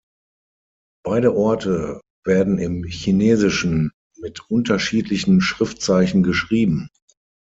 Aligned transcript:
Beide 1.05 1.35
Orte 1.35 2.01
werden 2.25 2.57
im 2.57 2.83
Chinesischen 2.85 3.91
mit 4.17 4.49
unterschiedlichen 4.49 5.41
Schriftzeichen 5.41 6.23
geschrieben. 6.23 6.89